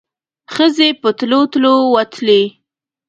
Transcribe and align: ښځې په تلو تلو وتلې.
ښځې 0.53 0.89
په 1.01 1.09
تلو 1.17 1.39
تلو 1.51 1.75
وتلې. 1.93 2.41